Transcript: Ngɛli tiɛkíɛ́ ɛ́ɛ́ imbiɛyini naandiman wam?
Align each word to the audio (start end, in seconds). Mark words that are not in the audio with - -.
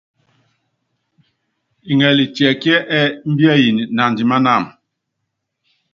Ngɛli 1.95 2.25
tiɛkíɛ́ 2.35 2.85
ɛ́ɛ́ 2.97 3.13
imbiɛyini 3.27 3.83
naandiman 3.95 4.45
wam? 4.49 4.63